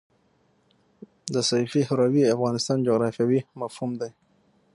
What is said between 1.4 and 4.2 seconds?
سیفي هروي افغانستان جغرافیاوي مفهوم دی.